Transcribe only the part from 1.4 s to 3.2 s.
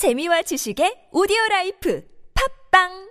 라이프. 팝빵!